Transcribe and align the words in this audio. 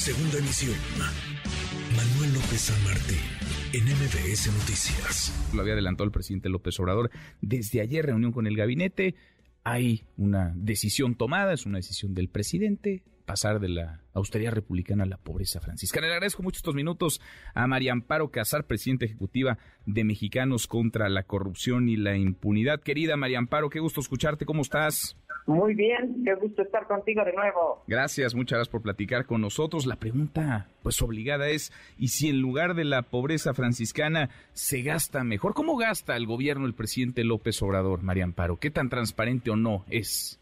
Segunda 0.00 0.38
emisión. 0.38 0.74
Manuel 1.94 2.32
López 2.32 2.58
San 2.58 2.84
Martín, 2.84 3.18
en 3.74 3.84
MBS 3.84 4.50
Noticias. 4.50 5.50
Lo 5.52 5.60
había 5.60 5.74
adelantado 5.74 6.06
el 6.06 6.10
presidente 6.10 6.48
López 6.48 6.80
Obrador. 6.80 7.10
Desde 7.42 7.82
ayer, 7.82 8.06
reunión 8.06 8.32
con 8.32 8.46
el 8.46 8.56
gabinete. 8.56 9.14
Hay 9.62 10.04
una 10.16 10.54
decisión 10.56 11.16
tomada, 11.16 11.52
es 11.52 11.66
una 11.66 11.76
decisión 11.76 12.14
del 12.14 12.30
presidente 12.30 13.02
pasar 13.26 13.60
de 13.60 13.68
la 13.68 14.00
austeridad 14.14 14.52
republicana 14.52 15.04
a 15.04 15.06
la 15.06 15.18
pobreza 15.18 15.60
franciscana. 15.60 16.06
Le 16.06 16.14
agradezco 16.14 16.42
mucho 16.42 16.56
estos 16.56 16.74
minutos 16.74 17.20
a 17.54 17.66
María 17.66 17.92
Amparo 17.92 18.30
Casar, 18.30 18.64
presidenta 18.64 19.04
ejecutiva 19.04 19.58
de 19.84 20.02
Mexicanos 20.04 20.66
contra 20.66 21.10
la 21.10 21.24
Corrupción 21.24 21.90
y 21.90 21.96
la 21.96 22.16
Impunidad. 22.16 22.80
Querida 22.80 23.18
María 23.18 23.36
Amparo, 23.36 23.68
qué 23.68 23.80
gusto 23.80 24.00
escucharte, 24.00 24.46
¿cómo 24.46 24.62
estás? 24.62 25.18
Muy 25.46 25.74
bien, 25.74 26.22
qué 26.24 26.34
gusto 26.34 26.62
estar 26.62 26.86
contigo 26.86 27.24
de 27.24 27.32
nuevo. 27.32 27.82
Gracias, 27.86 28.34
muchas 28.34 28.58
gracias 28.58 28.72
por 28.72 28.82
platicar 28.82 29.26
con 29.26 29.40
nosotros. 29.40 29.86
La 29.86 29.96
pregunta, 29.96 30.68
pues 30.82 31.00
obligada 31.02 31.48
es, 31.48 31.72
¿y 31.98 32.08
si 32.08 32.28
en 32.28 32.40
lugar 32.40 32.74
de 32.74 32.84
la 32.84 33.02
pobreza 33.02 33.52
franciscana 33.54 34.30
se 34.52 34.82
gasta 34.82 35.24
mejor? 35.24 35.54
¿Cómo 35.54 35.76
gasta 35.76 36.16
el 36.16 36.26
gobierno 36.26 36.66
el 36.66 36.74
presidente 36.74 37.24
López 37.24 37.60
Obrador, 37.62 38.02
María 38.02 38.24
Amparo? 38.24 38.58
¿Qué 38.58 38.70
tan 38.70 38.88
transparente 38.88 39.50
o 39.50 39.56
no 39.56 39.84
es? 39.90 40.38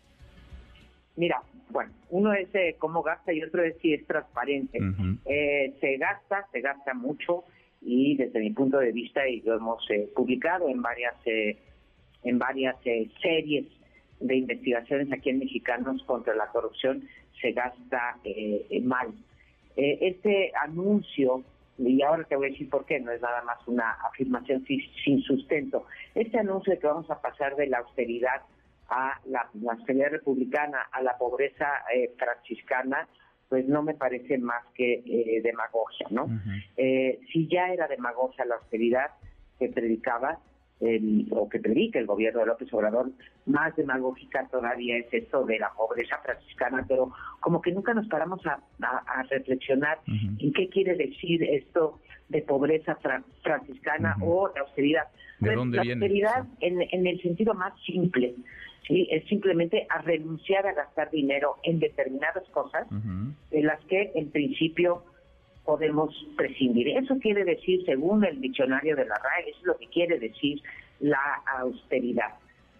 Mira, 1.17 1.43
bueno, 1.71 1.91
uno 2.11 2.33
es 2.33 2.55
eh, 2.55 2.77
cómo 2.79 3.03
gasta 3.03 3.33
y 3.33 3.43
otro 3.43 3.65
es 3.65 3.77
si 3.81 3.95
es 3.95 4.07
transparente. 4.07 4.79
eh, 5.27 5.75
se 5.81 5.97
gasta, 5.97 6.47
se 6.53 6.61
gasta 6.61 6.95
mucho 6.95 7.45
y 7.81 8.17
desde 8.17 8.41
mi 8.41 8.51
punto 8.51 8.79
de 8.79 8.93
vista, 8.93 9.27
y 9.29 9.41
lo 9.43 9.57
hemos 9.57 9.89
eh, 9.91 10.11
publicado 10.15 10.69
en 10.69 10.83
varias, 10.83 11.15
eh, 11.27 11.57
en 12.25 12.39
varias 12.39 12.77
series 13.23 13.67
de 14.21 14.37
investigaciones 14.37 15.13
aquí 15.13 15.31
en 15.31 15.39
Mexicanos 15.39 16.03
contra 16.05 16.35
la 16.35 16.47
corrupción, 16.49 17.09
se 17.41 17.53
gasta 17.53 18.17
mal. 18.83 19.09
este 19.77 20.53
anuncio, 20.61 21.45
y 21.79 22.03
ahora 22.03 22.25
te 22.25 22.37
voy 22.37 22.49
a 22.49 22.51
decir 22.51 22.69
por 22.69 22.85
qué, 22.85 22.99
no 23.01 23.13
es 23.13 23.21
nada 23.23 23.43
más 23.43 23.59
una 23.67 23.93
afirmación 23.93 24.65
sin, 24.67 24.81
sin 25.05 25.23
sustento, 25.23 25.87
este 26.15 26.39
anuncio 26.39 26.73
de 26.73 26.81
que 26.81 26.87
vamos 26.87 27.11
a 27.11 27.21
pasar 27.21 27.55
de 27.57 27.69
la 27.69 27.79
austeridad 27.79 28.43
a 28.89 29.21
la, 29.27 29.49
la 29.61 30.09
republicana, 30.09 30.89
a 30.93 31.03
la 31.03 31.17
pobreza 31.19 31.67
eh, 31.95 32.13
franciscana, 32.17 33.07
pues 33.49 33.67
no 33.67 33.83
me 33.83 33.95
parece 33.95 34.39
más 34.39 34.65
que 34.75 35.03
eh, 35.07 35.41
demagogia, 35.43 36.07
¿no? 36.11 36.29
eh, 36.77 37.21
si 37.33 37.49
ya 37.49 37.73
era 37.73 37.87
demagogia 37.87 38.45
la 38.45 38.57
austeridad 38.57 39.11
que 39.59 39.69
predicaba, 39.69 40.39
el, 40.81 41.27
o 41.31 41.49
que 41.49 41.59
predica 41.59 41.99
el 41.99 42.07
gobierno 42.07 42.41
de 42.41 42.47
López 42.47 42.73
Obrador, 42.73 43.11
más 43.47 43.75
demagógica 43.77 44.47
todavía 44.51 44.97
es 44.99 45.07
esto 45.13 45.45
de 45.45 45.59
la 45.59 45.71
pobreza 45.77 46.19
franciscana, 46.25 46.85
pero 46.87 47.13
como 47.41 47.61
que 47.61 47.73
nunca 47.73 47.95
nos 47.95 48.07
paramos 48.09 48.45
a, 48.47 48.61
a, 48.81 49.23
reflexionar 49.25 49.99
en 50.07 50.53
qué 50.53 50.69
quiere 50.69 50.95
decir 50.95 51.43
esto 51.43 52.01
de 52.29 52.43
pobreza 52.43 52.97
franciscana 53.43 54.17
o 54.21 54.51
de 54.51 54.61
austeridad. 54.61 55.05
¿De 55.41 55.55
pues, 55.55 55.69
la 55.69 55.83
austeridad 55.83 56.47
en, 56.61 56.83
en 56.83 57.07
el 57.07 57.21
sentido 57.23 57.55
más 57.55 57.73
simple, 57.85 58.35
¿sí? 58.87 59.09
es 59.11 59.25
simplemente 59.29 59.87
a 59.89 60.03
renunciar 60.03 60.67
a 60.67 60.73
gastar 60.73 61.11
dinero 61.11 61.57
en 61.63 61.79
determinadas 61.79 62.45
cosas 62.51 62.87
de 63.51 63.63
las 63.63 63.81
que 63.85 64.13
en 64.15 64.31
principio 64.31 65.05
podemos 65.69 66.15
prescindir. 66.35 66.89
Eso 66.97 67.19
quiere 67.19 67.45
decir, 67.45 67.85
según 67.85 68.25
el 68.25 68.41
diccionario 68.41 68.97
de 68.97 69.05
la 69.05 69.17
RAE, 69.17 69.51
es 69.51 69.63
lo 69.65 69.77
que 69.77 69.87
quiere 69.89 70.19
decir 70.19 70.63
la 70.99 71.21
austeridad. 71.59 72.33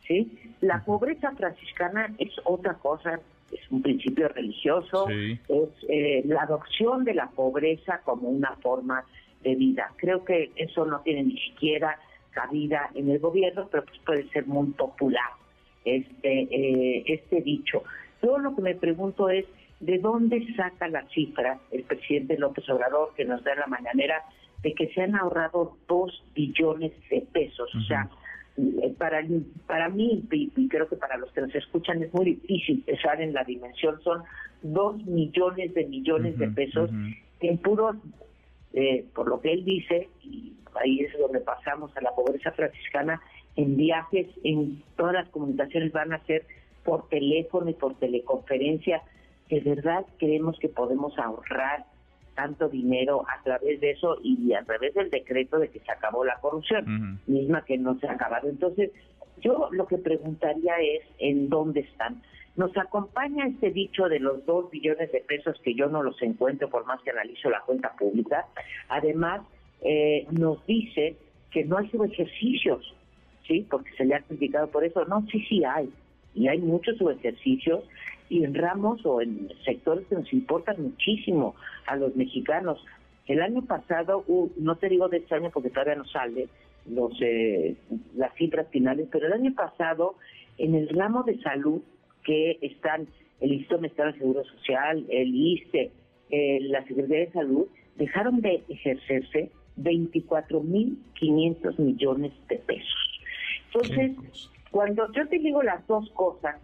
¿sí? 0.07 0.33
La 0.63 0.83
pobreza 0.83 1.33
franciscana 1.33 2.11
es 2.17 2.31
otra 2.45 2.73
cosa, 2.79 3.21
es 3.53 3.61
un 3.71 3.83
principio 3.83 4.29
religioso, 4.29 5.07
es 5.11 5.69
eh, 5.87 6.23
la 6.25 6.45
adopción 6.45 7.05
de 7.05 7.13
la 7.13 7.27
pobreza 7.27 8.01
como 8.07 8.31
una 8.31 8.57
forma 8.63 9.05
de 9.43 9.55
vida. 9.55 9.93
Creo 9.97 10.25
que 10.25 10.51
eso 10.57 10.87
no 10.87 11.01
tiene 11.01 11.25
ni 11.25 11.39
siquiera 11.39 11.99
cabida 12.31 12.89
en 12.95 13.11
el 13.11 13.19
gobierno, 13.19 13.69
pero 13.71 13.85
pues 13.85 13.99
puede 13.99 14.27
ser 14.31 14.47
muy 14.47 14.69
popular 14.69 15.29
este, 15.85 16.41
eh, 16.41 17.05
este 17.07 17.43
dicho. 17.43 17.83
Yo 18.23 18.39
lo 18.39 18.57
que 18.57 18.63
me 18.63 18.75
pregunto 18.75 19.29
es, 19.29 19.45
¿de 19.81 19.99
dónde 19.99 20.47
saca 20.55 20.89
la 20.89 21.07
cifra 21.09 21.59
el 21.71 21.85
presidente 21.85 22.39
López 22.39 22.69
Obrador 22.69 23.15
que 23.17 23.25
nos 23.25 23.43
da 23.45 23.55
la 23.55 23.67
mañanera 23.67 24.23
de 24.63 24.75
que 24.75 24.89
se 24.89 25.03
han 25.03 25.15
ahorrado 25.15 25.77
dos 25.87 26.25
billones 26.35 26.93
de 27.11 27.21
pesos? 27.33 27.73
O 27.75 27.81
sea, 27.83 28.09
eh, 28.57 28.95
para, 28.99 29.25
para 29.67 29.89
mí 29.89 30.25
y, 30.33 30.69
creo 30.69 30.89
que 30.89 30.97
para 30.97 31.17
los 31.17 31.31
que 31.33 31.43
nos 31.43 31.55
escuchan 31.55 32.03
es 32.03 32.13
muy 32.13 32.25
difícil 32.25 32.83
pensar 32.83 33.21
en 33.21 33.33
la 33.33 33.45
dimensión, 33.45 34.01
son 34.03 34.23
dos 34.63 34.97
millones 35.05 35.73
de 35.75 35.87
millones 35.87 36.37
de 36.39 36.49
pesos 36.49 36.91
en 37.41 37.59
puros, 37.59 37.97
eh, 38.73 39.05
por 39.15 39.29
lo 39.29 39.41
que 39.41 39.53
él 39.53 39.65
dice, 39.65 40.09
y 40.25 40.55
ahí 40.75 41.01
es 41.01 41.17
donde 41.19 41.41
pasamos 41.41 41.97
a 41.97 42.01
la 42.01 42.11
pobreza 42.11 42.51
franciscana, 42.51 43.21
en 43.55 43.77
viajes, 43.77 44.27
en 44.43 44.83
todas 44.97 45.15
las 45.15 45.29
comunicaciones 45.29 45.93
van 45.93 46.13
a 46.13 46.25
ser 46.25 46.45
por 46.85 47.09
teléfono 47.09 47.71
y 47.71 47.75
por 47.75 47.95
teleconferencia. 47.99 49.03
De 49.49 49.61
verdad 49.61 50.05
creemos 50.19 50.59
que 50.59 50.69
podemos 50.69 51.19
ahorrar 51.19 51.85
tanto 52.35 52.69
dinero 52.69 53.25
a 53.29 53.43
través 53.43 53.81
de 53.81 53.93
eso 53.93 54.19
y 54.23 54.53
a 54.53 54.63
través 54.63 54.95
del 54.95 55.11
decreto 55.11 55.59
de 55.59 55.69
que 55.69 55.81
se 55.81 55.91
acabó 55.91 56.25
la 56.25 56.39
corrupción, 56.41 57.21
misma 57.27 57.65
que 57.65 57.77
no 57.79 57.99
se 57.99 58.07
ha 58.07 58.13
acabado. 58.13 58.49
Entonces, 58.49 58.93
yo 59.41 59.69
lo 59.73 59.87
que 59.87 59.99
preguntaría 59.99 60.75
es 60.77 61.03
en 61.19 61.49
dónde 61.49 61.81
están. 61.81 62.23
Nos 62.57 62.77
acompaña 62.77 63.47
este 63.47 63.71
dicho 63.71 64.09
de 64.09 64.21
los 64.21 64.45
dos 64.47 64.71
billones 64.71 65.11
de 65.13 65.21
pesos 65.21 65.61
que 65.65 65.75
yo 65.75 65.89
no 65.89 66.03
los 66.03 66.21
encuentro 66.23 66.69
por 66.69 66.85
más 66.87 67.01
que 67.03 67.11
analizo 67.11 67.51
la 67.51 67.61
cuenta 67.63 67.93
pública. 67.97 68.47
Además, 68.89 69.41
eh, 69.81 70.27
nos 70.31 70.65
dice 70.67 71.17
que 71.51 71.65
no 71.65 71.79
hay 71.79 71.89
subejercicios 71.89 72.95
¿sí? 73.49 73.67
Porque 73.69 73.91
se 73.97 74.05
le 74.05 74.15
ha 74.15 74.21
criticado 74.21 74.69
por 74.69 74.85
eso. 74.85 75.05
No, 75.07 75.27
sí, 75.33 75.45
sí 75.49 75.65
hay. 75.65 75.91
Y 76.35 76.47
hay 76.47 76.59
muchos 76.59 76.97
subejercicios 76.99 77.83
y 78.29 78.45
en 78.45 78.55
ramos 78.55 79.05
o 79.05 79.21
en 79.21 79.49
sectores 79.65 80.07
que 80.07 80.15
nos 80.15 80.33
importan 80.33 80.81
muchísimo 80.83 81.57
a 81.87 81.97
los 81.97 82.15
mexicanos. 82.17 82.85
El 83.27 83.43
año 83.43 83.65
pasado, 83.65 84.25
no 84.57 84.77
te 84.77 84.89
digo 84.89 85.09
de 85.09 85.17
este 85.19 85.35
año 85.35 85.51
porque 85.53 85.71
todavía 85.71 85.97
no 85.97 86.07
sale 86.07 86.49
los 86.89 87.13
eh, 87.21 87.77
las 88.17 88.35
cifras 88.35 88.69
finales, 88.71 89.09
pero 89.11 89.27
el 89.27 89.35
año 89.35 89.55
pasado 89.55 90.15
en 90.57 90.75
el 90.75 90.89
ramo 90.89 91.23
de 91.23 91.39
salud 91.41 91.83
que 92.25 92.59
están 92.63 93.07
el 93.41 93.53
Instituto 93.53 93.83
Mexicano 93.83 94.13
de 94.13 94.19
Seguro 94.19 94.45
Social, 94.45 95.05
el 95.09 95.35
ISTE, 95.35 95.91
eh, 96.31 96.59
la 96.63 96.85
Secretaría 96.87 97.27
de 97.27 97.33
Salud, 97.33 97.67
dejaron 97.97 98.41
de 98.41 98.63
ejercerse 98.69 99.51
24.500 99.77 101.79
millones 101.79 102.33
de 102.49 102.57
pesos. 102.57 103.21
Entonces, 103.67 104.17
cuando 104.71 105.11
yo 105.13 105.27
te 105.29 105.39
digo 105.39 105.63
las 105.63 105.87
dos 105.87 106.11
cosas, 106.11 106.57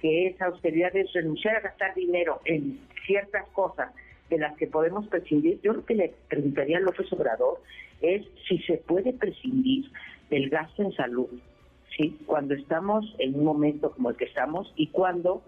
que 0.00 0.26
es 0.26 0.40
austeridad, 0.40 0.94
es 0.94 1.12
renunciar 1.12 1.56
a 1.56 1.60
gastar 1.60 1.94
dinero 1.94 2.40
en 2.44 2.80
ciertas 3.06 3.46
cosas 3.48 3.92
de 4.28 4.38
las 4.38 4.56
que 4.56 4.66
podemos 4.66 5.06
prescindir, 5.08 5.60
yo 5.62 5.72
lo 5.72 5.84
que 5.84 5.94
le 5.94 6.14
preguntaría 6.28 6.78
a 6.78 6.80
López 6.80 7.10
Obrador 7.12 7.60
es 8.02 8.26
si 8.46 8.58
se 8.58 8.76
puede 8.76 9.12
prescindir 9.12 9.90
del 10.30 10.50
gasto 10.50 10.82
en 10.82 10.92
salud, 10.92 11.28
¿sí? 11.96 12.18
Cuando 12.26 12.54
estamos 12.54 13.14
en 13.18 13.34
un 13.34 13.44
momento 13.44 13.92
como 13.92 14.10
el 14.10 14.16
que 14.16 14.26
estamos 14.26 14.72
y 14.76 14.88
cuando 14.88 15.42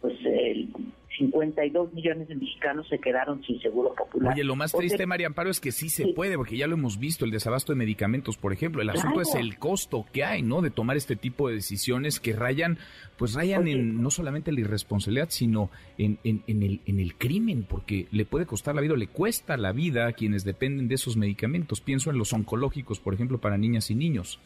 pues 0.00 0.14
el 0.24 0.68
52 1.16 1.92
millones 1.94 2.28
de 2.28 2.34
mexicanos 2.34 2.86
se 2.88 2.98
quedaron 2.98 3.42
sin 3.44 3.60
seguro 3.60 3.94
popular. 3.94 4.34
Oye, 4.34 4.44
lo 4.44 4.56
más 4.56 4.72
triste, 4.72 5.06
María 5.06 5.26
Amparo, 5.26 5.50
es 5.50 5.60
que 5.60 5.72
sí 5.72 5.88
se 5.88 6.08
puede, 6.08 6.36
porque 6.36 6.56
ya 6.56 6.66
lo 6.66 6.74
hemos 6.74 6.98
visto, 6.98 7.24
el 7.24 7.30
desabasto 7.30 7.72
de 7.72 7.78
medicamentos, 7.78 8.36
por 8.36 8.52
ejemplo. 8.52 8.82
El 8.82 8.90
asunto 8.90 9.20
es 9.20 9.34
el 9.34 9.58
costo 9.58 10.04
que 10.12 10.24
hay, 10.24 10.42
¿no? 10.42 10.60
De 10.60 10.70
tomar 10.70 10.96
este 10.96 11.16
tipo 11.16 11.48
de 11.48 11.54
decisiones 11.54 12.20
que 12.20 12.32
rayan, 12.34 12.78
pues 13.16 13.34
rayan 13.34 13.66
en 13.68 14.02
no 14.02 14.10
solamente 14.10 14.52
la 14.52 14.60
irresponsabilidad, 14.60 15.28
sino 15.30 15.70
en, 15.98 16.18
en, 16.24 16.42
el, 16.62 16.80
en 16.86 17.00
el 17.00 17.14
crimen, 17.14 17.64
porque 17.68 18.06
le 18.10 18.24
puede 18.24 18.46
costar 18.46 18.74
la 18.74 18.82
vida, 18.82 18.94
le 18.96 19.08
cuesta 19.08 19.56
la 19.56 19.72
vida 19.72 20.06
a 20.06 20.12
quienes 20.12 20.44
dependen 20.44 20.88
de 20.88 20.96
esos 20.96 21.16
medicamentos. 21.16 21.80
Pienso 21.80 22.10
en 22.10 22.18
los 22.18 22.32
oncológicos, 22.32 23.00
por 23.00 23.14
ejemplo, 23.14 23.38
para 23.38 23.56
niñas 23.56 23.90
y 23.90 23.94
niños. 23.94 24.38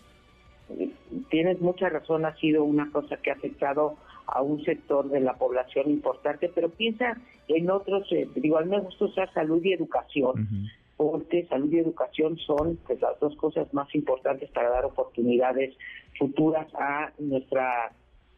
Tienes 1.30 1.60
mucha 1.60 1.88
razón, 1.88 2.25
ha 2.25 2.36
sido 2.36 2.64
una 2.64 2.90
cosa 2.90 3.16
que 3.16 3.30
ha 3.30 3.34
afectado 3.34 3.96
a 4.32 4.42
un 4.42 4.64
sector 4.64 5.08
de 5.08 5.20
la 5.20 5.34
población 5.34 5.90
importante, 5.90 6.50
pero 6.54 6.68
piensa 6.68 7.16
en 7.48 7.70
otros, 7.70 8.10
eh, 8.12 8.28
digo, 8.36 8.58
a 8.58 8.62
mí 8.62 8.70
me 8.70 8.80
gusta 8.80 9.06
usar 9.06 9.32
salud 9.32 9.62
y 9.64 9.72
educación, 9.72 10.48
porque 10.96 11.46
salud 11.46 11.72
y 11.72 11.78
educación 11.78 12.38
son 12.38 12.78
pues, 12.86 13.00
las 13.00 13.18
dos 13.20 13.34
cosas 13.36 13.72
más 13.74 13.92
importantes 13.94 14.50
para 14.50 14.70
dar 14.70 14.84
oportunidades 14.84 15.74
futuras 16.18 16.66
a 16.74 17.12
nuestra 17.18 17.92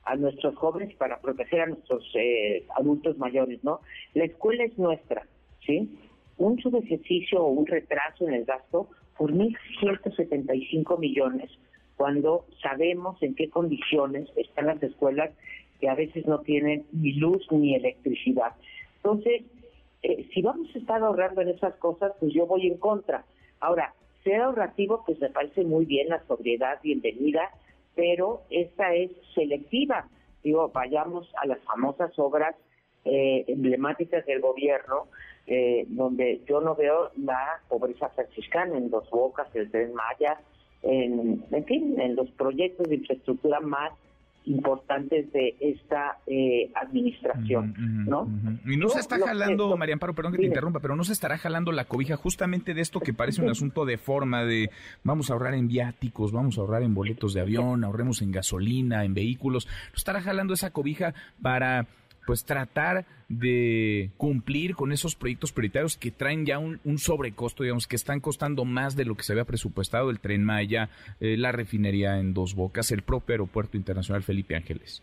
a 0.05 0.17
nuestros 0.17 0.57
jóvenes 0.57 0.95
para 0.97 1.21
proteger 1.21 1.61
a 1.61 1.67
nuestros 1.67 2.05
eh, 2.15 2.65
adultos 2.77 3.19
mayores, 3.19 3.63
¿no? 3.63 3.81
La 4.15 4.25
escuela 4.25 4.65
es 4.65 4.77
nuestra, 4.77 5.27
¿sí? 5.65 5.97
Un 6.39 6.59
subejercicio 6.59 7.41
o 7.41 7.49
un 7.49 7.67
retraso 7.67 8.27
en 8.27 8.35
el 8.35 8.45
gasto 8.45 8.89
por 9.17 9.33
1.175 9.33 10.99
millones, 10.99 11.51
cuando 11.97 12.47
sabemos 12.61 13.23
en 13.23 13.35
qué 13.37 13.49
condiciones 13.49 14.29
están 14.37 14.67
las 14.67 14.83
escuelas 14.83 15.31
que 15.83 15.89
a 15.89 15.97
veces 15.97 16.25
no 16.29 16.39
tienen 16.43 16.87
ni 16.93 17.15
luz 17.15 17.45
ni 17.51 17.75
electricidad. 17.75 18.53
Entonces, 18.99 19.43
eh, 20.05 20.29
si 20.33 20.41
vamos 20.41 20.69
a 20.73 20.79
estar 20.79 21.03
ahorrando 21.03 21.41
en 21.41 21.49
esas 21.49 21.75
cosas, 21.75 22.13
pues 22.21 22.33
yo 22.33 22.47
voy 22.47 22.69
en 22.69 22.79
contra. 22.79 23.25
Ahora, 23.59 23.93
ser 24.23 24.43
ahorrativo, 24.43 25.03
pues 25.05 25.21
me 25.21 25.29
parece 25.31 25.65
muy 25.65 25.85
bien, 25.85 26.09
la 26.09 26.25
sobriedad, 26.29 26.79
bienvenida, 26.85 27.51
pero 27.97 28.43
esta 28.49 28.95
es 28.95 29.11
selectiva. 29.35 30.07
Digo, 30.45 30.71
vayamos 30.73 31.29
a 31.43 31.49
las 31.49 31.59
famosas 31.65 32.17
obras 32.17 32.55
eh, 33.05 33.45
emblemáticas 33.49 34.25
del 34.25 34.41
gobierno, 34.41 35.09
eh, 35.49 35.85
donde 35.89 36.43
yo 36.49 36.61
no 36.61 36.77
veo 36.77 37.11
la 37.17 37.61
pobreza 37.69 38.09
franciscana 38.11 38.79
en 38.79 38.89
Dos 38.89 39.11
Bocas, 39.11 39.49
el 39.57 39.69
Tren 39.69 39.93
Maya, 39.95 40.39
en, 40.85 41.45
en 41.51 41.65
fin, 41.65 42.01
en 42.01 42.15
los 42.15 42.31
proyectos 42.31 42.89
de 42.89 42.95
infraestructura 42.95 43.59
más 43.59 43.91
importantes 44.45 45.33
de 45.33 45.57
esta 45.61 46.19
eh, 46.27 46.71
administración, 46.75 47.75
¿no? 48.07 48.29
Y 48.67 48.77
no 48.77 48.89
se 48.89 49.01
está 49.01 49.19
jalando, 49.19 49.77
María 49.77 49.95
Amparo, 49.95 50.15
perdón 50.15 50.33
que 50.33 50.39
te 50.39 50.47
interrumpa, 50.47 50.81
pero 50.81 50.97
no 50.97 51.05
se 51.05 51.13
estará 51.13 51.39
jalando 51.39 51.73
la 51.73 51.85
cobija 51.85 52.17
justamente 52.17 52.75
de 52.75 52.81
esto 52.81 53.01
que 53.01 53.15
parece 53.15 53.43
un 53.43 53.51
asunto 53.51 53.85
de 53.85 53.99
forma 53.99 54.45
de 54.45 54.71
vamos 55.05 55.31
a 55.31 55.35
ahorrar 55.35 55.55
en 55.55 55.69
viáticos, 55.69 56.33
vamos 56.33 56.59
a 56.59 56.63
ahorrar 56.63 56.83
en 56.83 56.95
boletos 56.95 57.35
de 57.35 57.41
avión, 57.41 57.85
ahorremos 57.85 58.23
en 58.23 58.33
gasolina, 58.33 59.05
en 59.05 59.15
vehículos, 59.15 59.67
¿no 59.67 59.97
estará 59.97 60.21
jalando 60.21 60.55
esa 60.55 60.71
cobija 60.71 61.15
para 61.41 61.87
pues 62.27 62.45
tratar 62.45 63.05
de 63.29 64.11
cumplir 64.17 64.75
con 64.75 64.93
esos 64.93 65.15
proyectos 65.17 65.53
prioritarios 65.53 65.97
que 65.97 66.11
traen 66.11 66.45
ya 66.45 66.59
un, 66.59 66.99
sobrecosto, 66.99 67.63
digamos, 67.63 67.87
que 67.87 67.97
están 67.97 68.21
costando 68.21 68.65
más 68.65 68.97
de 68.97 69.05
lo 69.05 69.15
que 69.15 69.23
se 69.23 69.33
había 69.33 69.45
presupuestado, 69.45 70.11
el 70.11 70.21
tren 70.21 70.45
Maya, 70.45 70.91
eh, 71.21 71.37
la 71.37 71.53
refinería 71.53 72.19
en 72.19 72.35
Dos 72.35 72.55
Bocas, 72.55 72.91
el 72.93 73.03
propio 73.03 73.35
aeropuerto 73.35 73.77
internacional 73.77 74.23
Felipe 74.23 74.55
Ángeles. 74.55 75.03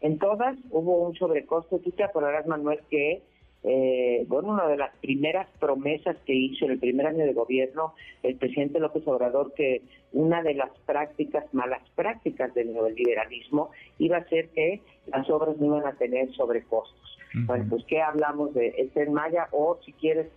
En 0.00 0.18
todas 0.18 0.56
hubo 0.70 1.08
un 1.08 1.14
sobrecosto. 1.14 1.78
Tú 1.78 1.90
te 1.92 2.04
acordarás, 2.04 2.46
Manuel, 2.46 2.80
que 2.90 3.22
eh, 3.68 4.24
bueno, 4.28 4.50
una 4.50 4.68
de 4.68 4.76
las 4.76 4.94
primeras 4.98 5.48
promesas 5.58 6.16
que 6.24 6.32
hizo 6.32 6.66
en 6.66 6.70
el 6.70 6.78
primer 6.78 7.04
año 7.04 7.24
de 7.24 7.32
gobierno 7.32 7.94
el 8.22 8.36
presidente 8.36 8.78
López 8.78 9.02
Obrador, 9.08 9.54
que 9.54 9.82
una 10.12 10.40
de 10.44 10.54
las 10.54 10.70
prácticas, 10.86 11.52
malas 11.52 11.82
prácticas 11.96 12.54
del 12.54 12.72
neoliberalismo, 12.72 13.70
iba 13.98 14.18
a 14.18 14.28
ser 14.28 14.50
que 14.50 14.82
las 15.08 15.28
obras 15.30 15.56
no 15.58 15.66
iban 15.66 15.86
a 15.86 15.96
tener 15.96 16.32
sobrecostos. 16.34 17.18
Bueno, 17.34 17.66
pues 17.68 17.84
¿qué 17.86 18.00
hablamos 18.00 18.54
de 18.54 18.72
este 18.78 19.02
en 19.02 19.12
Maya? 19.12 19.48
O 19.50 19.78
si 19.84 19.92
quieres, 19.94 20.28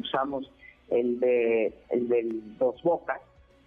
usamos 0.00 0.50
el 0.90 1.20
de 1.20 1.72
el 1.90 2.08
del 2.08 2.56
Dos 2.58 2.82
Bocas, 2.82 3.20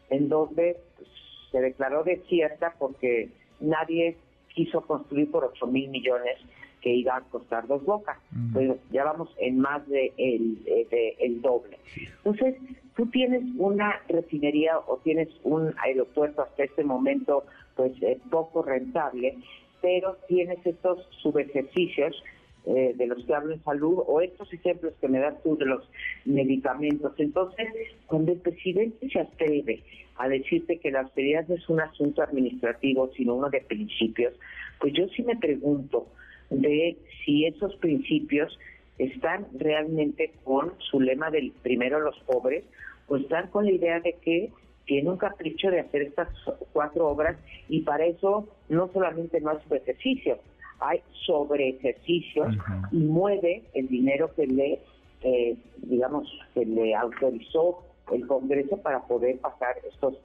en 0.09 0.27
donde 0.27 0.75
pues, 0.97 1.07
se 1.51 1.61
declaró 1.61 2.03
desierta 2.03 2.73
porque 2.79 3.29
nadie 3.59 4.17
quiso 4.49 4.81
construir 4.81 5.29
por 5.29 5.45
8 5.45 5.67
mil 5.67 5.87
millones 5.89 6.37
que 6.81 6.93
iba 6.93 7.15
a 7.15 7.21
costar 7.21 7.67
dos 7.67 7.83
bocas. 7.83 8.17
Pues 8.53 8.71
ya 8.91 9.03
vamos 9.03 9.29
en 9.39 9.59
más 9.59 9.87
de 9.87 10.13
el, 10.17 10.63
de 10.63 11.15
el 11.19 11.41
doble. 11.41 11.77
Entonces, 12.23 12.55
tú 12.95 13.05
tienes 13.07 13.43
una 13.57 14.01
refinería 14.07 14.79
o 14.79 14.97
tienes 14.97 15.29
un 15.43 15.73
aeropuerto 15.77 16.41
hasta 16.41 16.63
este 16.63 16.83
momento 16.83 17.45
pues 17.75 17.93
eh, 18.01 18.19
poco 18.29 18.63
rentable, 18.63 19.37
pero 19.81 20.17
tienes 20.27 20.65
estos 20.65 21.07
subejercicios 21.21 22.21
eh, 22.65 22.93
de 22.97 23.07
los 23.07 23.23
que 23.23 23.33
hablo 23.33 23.53
en 23.53 23.63
salud 23.63 24.03
o 24.05 24.19
estos 24.19 24.51
ejemplos 24.51 24.93
que 24.99 25.07
me 25.07 25.19
das 25.19 25.41
tú 25.41 25.55
de 25.55 25.65
los 25.65 25.87
medicamentos. 26.25 27.13
Entonces, 27.17 27.67
cuando 28.07 28.33
el 28.33 28.39
presidente 28.39 29.07
se 29.09 29.21
atreve 29.21 29.83
a 30.17 30.27
decirte 30.27 30.79
que 30.79 30.91
la 30.91 31.01
austeridad 31.01 31.47
no 31.47 31.55
es 31.55 31.69
un 31.69 31.79
asunto 31.79 32.21
administrativo, 32.21 33.09
sino 33.15 33.35
uno 33.35 33.49
de 33.49 33.61
principios, 33.61 34.33
pues 34.81 34.91
yo 34.93 35.07
sí 35.15 35.23
me 35.23 35.37
pregunto, 35.37 36.07
de 36.49 36.97
si 37.23 37.45
esos 37.45 37.75
principios 37.77 38.57
están 38.97 39.47
realmente 39.53 40.31
con 40.43 40.73
su 40.79 40.99
lema 40.99 41.29
del 41.29 41.51
primero 41.61 41.99
los 41.99 42.17
pobres 42.21 42.63
o 43.07 43.17
están 43.17 43.47
con 43.49 43.65
la 43.65 43.71
idea 43.71 43.99
de 43.99 44.13
que 44.13 44.51
tiene 44.85 45.09
un 45.09 45.17
capricho 45.17 45.69
de 45.69 45.81
hacer 45.81 46.03
estas 46.03 46.29
cuatro 46.73 47.07
obras 47.07 47.37
y 47.69 47.81
para 47.81 48.05
eso 48.05 48.47
no 48.69 48.89
solamente 48.93 49.39
no 49.41 49.51
hay 49.51 49.57
ejercicio, 49.69 50.39
hay 50.79 51.01
sobre 51.25 51.69
ejercicios 51.69 52.55
y 52.91 52.97
mueve 52.97 53.63
el 53.73 53.87
dinero 53.87 54.33
que 54.33 54.47
le, 54.47 54.79
eh, 55.21 55.55
digamos, 55.77 56.27
que 56.53 56.65
le 56.65 56.95
autorizó 56.95 57.83
el 58.11 58.25
Congreso 58.25 58.77
para 58.77 59.01
poder 59.01 59.37
pasar 59.39 59.75
estos 59.87 60.15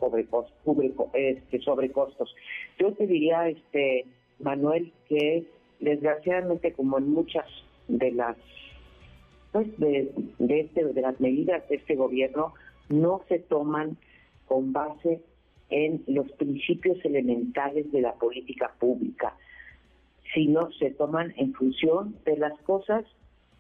este, 1.15 1.59
sobrecostos. 1.61 2.35
Yo 2.79 2.93
te 2.93 3.07
diría, 3.09 3.49
este 3.49 4.07
Manuel, 4.39 4.93
que 5.09 5.45
desgraciadamente 5.83 6.73
como 6.73 6.99
en 6.99 7.11
muchas 7.11 7.47
de 7.89 8.13
las 8.13 8.37
pues 9.53 9.69
de, 9.79 10.11
de, 10.39 10.61
este, 10.61 10.85
de 10.85 11.01
las 11.03 11.21
medidas 11.21 11.69
de 11.69 11.77
este 11.77 11.95
gobierno 11.95 12.55
no 12.89 13.21
se 13.29 13.39
toman 13.39 13.99
con 14.47 14.73
base 14.73 15.21
en 15.69 16.03
los 16.07 16.31
principios 16.33 17.05
elementales 17.05 17.91
de 17.93 18.01
la 18.01 18.15
política 18.15 18.73
pública, 18.79 19.37
sino 20.33 20.73
se 20.73 20.91
toman 20.91 21.35
en 21.37 21.53
función 21.53 22.17
de 22.25 22.39
las 22.39 22.59
cosas 22.61 23.05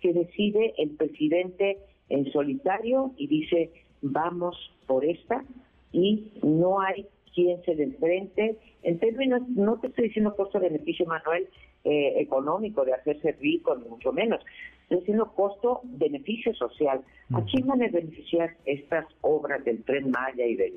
que 0.00 0.14
decide 0.14 0.74
el 0.78 0.90
presidente 0.90 1.78
en 2.08 2.30
solitario 2.32 3.12
y 3.18 3.26
dice 3.26 3.70
vamos 4.00 4.56
por 4.86 5.04
esta 5.04 5.44
y 5.92 6.32
no 6.42 6.80
hay 6.80 7.06
quien 7.34 7.62
se 7.64 7.74
le 7.74 7.84
enfrente. 7.84 8.58
En 8.82 8.98
términos, 8.98 9.42
no 9.48 9.78
te 9.78 9.88
estoy 9.88 10.04
diciendo 10.04 10.34
costo-beneficio, 10.34 11.06
Manuel, 11.06 11.48
eh, 11.84 12.14
económico 12.16 12.84
de 12.84 12.94
hacerse 12.94 13.32
rico, 13.32 13.76
ni 13.76 13.88
mucho 13.88 14.12
menos. 14.12 14.40
Estoy 14.82 14.98
diciendo 14.98 15.32
costo-beneficio 15.34 16.54
social. 16.54 17.02
¿A 17.34 17.42
quién 17.44 17.66
van 17.66 17.82
a 17.82 17.88
beneficiar 17.88 18.54
estas 18.66 19.06
obras 19.22 19.64
del 19.64 19.82
Tren 19.84 20.10
Maya 20.10 20.44
y 20.44 20.54
de 20.54 20.72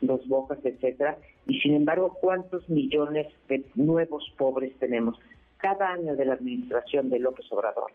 los 0.00 0.26
Bocas, 0.28 0.58
etcétera? 0.64 1.16
Y 1.46 1.60
sin 1.60 1.74
embargo, 1.74 2.16
¿cuántos 2.20 2.68
millones 2.68 3.28
de 3.48 3.64
nuevos 3.74 4.28
pobres 4.36 4.76
tenemos? 4.78 5.18
Cada 5.58 5.92
año 5.92 6.16
de 6.16 6.24
la 6.24 6.34
administración 6.34 7.10
de 7.10 7.20
López 7.20 7.46
Obrador 7.52 7.92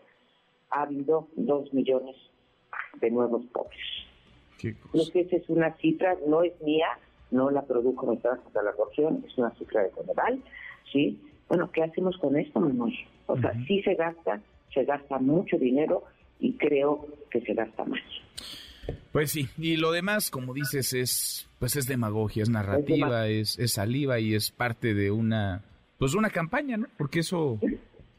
ha 0.70 0.82
habido 0.82 1.28
dos 1.36 1.72
millones 1.74 2.16
de 3.00 3.10
nuevos 3.10 3.44
pobres. 3.52 3.78
Que 4.58 5.20
esa 5.20 5.36
es 5.36 5.48
una 5.48 5.76
cifra, 5.76 6.16
no 6.26 6.42
es 6.42 6.60
mía, 6.62 6.88
no 7.30 7.50
la 7.50 7.62
produjo 7.62 8.06
Metástasis 8.06 8.44
contra 8.44 8.62
la 8.62 8.72
Corrupción, 8.72 9.22
es 9.26 9.36
una 9.36 9.50
cifra 9.56 9.82
de 9.82 9.90
Coneval, 9.90 10.42
¿sí? 10.92 11.20
Bueno, 11.48 11.70
¿qué 11.72 11.82
hacemos 11.82 12.16
con 12.18 12.36
esto, 12.36 12.60
Manuel? 12.60 12.94
O 13.26 13.38
sea, 13.38 13.52
sí 13.66 13.82
se 13.82 13.94
gasta, 13.94 14.40
se 14.72 14.84
gasta 14.84 15.18
mucho 15.18 15.56
dinero 15.58 16.04
y 16.40 16.52
creo 16.54 17.06
que 17.30 17.40
se 17.40 17.54
gasta 17.54 17.84
más. 17.84 18.00
Pues 19.12 19.32
sí, 19.32 19.48
y 19.58 19.76
lo 19.76 19.92
demás, 19.92 20.30
como 20.30 20.54
dices, 20.54 20.92
es 20.92 21.48
pues 21.58 21.76
es 21.76 21.86
demagogia, 21.86 22.42
es 22.42 22.50
narrativa, 22.50 23.28
es, 23.28 23.58
es, 23.58 23.72
saliva 23.72 24.20
y 24.20 24.34
es 24.34 24.50
parte 24.50 24.94
de 24.94 25.10
una 25.10 25.62
pues 25.98 26.14
una 26.14 26.30
campaña, 26.30 26.76
¿no? 26.76 26.86
Porque 26.98 27.20
eso 27.20 27.58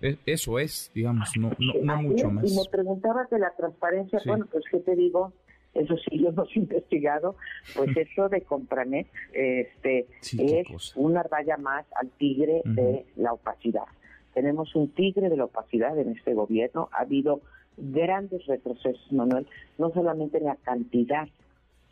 e, 0.01 0.17
eso 0.25 0.59
es, 0.59 0.91
digamos, 0.93 1.29
no 1.37 1.51
no, 1.59 1.73
no 1.81 2.01
mucho 2.01 2.29
más. 2.29 2.51
Y 2.51 2.55
me 2.55 2.65
preguntabas 2.69 3.29
de 3.29 3.39
la 3.39 3.51
transparencia, 3.55 4.19
bueno, 4.25 4.47
pues 4.51 4.63
qué 4.71 4.79
te 4.79 4.95
digo, 4.95 5.33
eso 5.77 5.95
sí 5.97 6.17
lo 6.17 6.29
hemos 6.29 6.55
investigado, 6.55 7.35
pues 7.75 7.95
eso 7.95 8.29
de 8.29 8.41
Compranet 8.41 9.07
este, 9.33 10.07
es 10.21 10.95
una 10.95 11.23
raya 11.23 11.57
más 11.57 11.85
al 11.95 12.09
tigre 12.11 12.61
de 12.65 13.05
la 13.15 13.33
opacidad. 13.33 13.85
Tenemos 14.33 14.75
un 14.75 14.89
tigre 14.89 15.29
de 15.29 15.37
la 15.37 15.45
opacidad 15.45 15.97
en 15.97 16.11
este 16.11 16.33
gobierno, 16.33 16.89
ha 16.91 17.01
habido 17.01 17.41
grandes 17.77 18.45
retrocesos, 18.45 19.11
Manuel, 19.11 19.47
no 19.77 19.91
solamente 19.91 20.37
en 20.37 20.45
la 20.45 20.55
cantidad, 20.57 21.27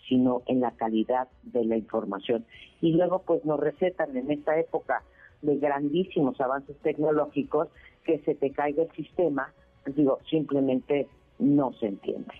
sino 0.07 0.43
en 0.47 0.61
la 0.61 0.71
calidad 0.71 1.27
de 1.43 1.65
la 1.65 1.77
información. 1.77 2.45
Y 2.81 2.93
luego 2.93 3.23
pues 3.25 3.43
nos 3.45 3.59
recetan 3.59 4.15
en 4.15 4.29
esta 4.31 4.59
época 4.59 5.03
de 5.41 5.57
grandísimos 5.57 6.39
avances 6.39 6.75
tecnológicos 6.77 7.67
que 8.03 8.19
se 8.19 8.35
te 8.35 8.51
caiga 8.51 8.83
el 8.83 8.91
sistema, 8.91 9.51
digo, 9.85 10.19
simplemente 10.29 11.07
no 11.39 11.73
se 11.73 11.87
entiende. 11.87 12.33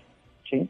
¿sí? 0.48 0.68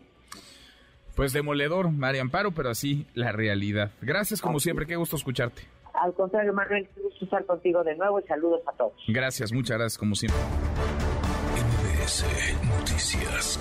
Pues 1.16 1.32
demoledor, 1.32 1.90
María 1.90 2.20
Amparo, 2.20 2.52
pero 2.52 2.68
así 2.68 3.06
la 3.14 3.32
realidad. 3.32 3.90
Gracias 4.02 4.42
como 4.42 4.60
siempre, 4.60 4.86
qué 4.86 4.96
gusto 4.96 5.16
escucharte. 5.16 5.62
Al 5.94 6.12
contrario, 6.12 6.52
Manuel, 6.52 6.86
qué 6.94 7.00
gusto 7.00 7.24
estar 7.24 7.44
contigo 7.46 7.82
de 7.82 7.96
nuevo 7.96 8.20
y 8.20 8.22
saludos 8.24 8.60
a 8.66 8.72
todos. 8.76 8.92
Gracias, 9.08 9.50
muchas 9.50 9.78
gracias 9.78 9.98
como 9.98 10.14
siempre. 10.14 10.38
MBS 11.56 12.24
Noticias. 12.66 13.58